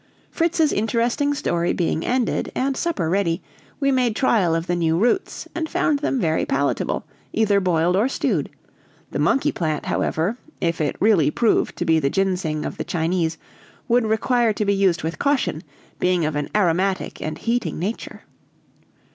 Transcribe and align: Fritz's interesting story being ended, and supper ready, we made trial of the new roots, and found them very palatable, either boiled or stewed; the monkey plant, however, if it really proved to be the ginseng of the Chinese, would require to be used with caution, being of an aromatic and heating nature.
Fritz's 0.31 0.73
interesting 0.73 1.31
story 1.35 1.73
being 1.73 2.03
ended, 2.03 2.51
and 2.55 2.75
supper 2.75 3.07
ready, 3.07 3.43
we 3.79 3.91
made 3.91 4.15
trial 4.15 4.55
of 4.55 4.65
the 4.65 4.75
new 4.75 4.97
roots, 4.97 5.47
and 5.53 5.69
found 5.69 5.99
them 5.99 6.19
very 6.19 6.43
palatable, 6.43 7.05
either 7.33 7.59
boiled 7.59 7.95
or 7.95 8.09
stewed; 8.09 8.49
the 9.11 9.19
monkey 9.19 9.51
plant, 9.51 9.85
however, 9.85 10.39
if 10.59 10.81
it 10.81 10.95
really 10.99 11.29
proved 11.29 11.75
to 11.77 11.85
be 11.85 11.99
the 11.99 12.09
ginseng 12.09 12.65
of 12.65 12.77
the 12.77 12.83
Chinese, 12.83 13.37
would 13.87 14.07
require 14.07 14.51
to 14.53 14.65
be 14.65 14.73
used 14.73 15.03
with 15.03 15.19
caution, 15.19 15.61
being 15.99 16.25
of 16.25 16.35
an 16.35 16.49
aromatic 16.55 17.21
and 17.21 17.37
heating 17.37 17.77
nature. 17.77 18.23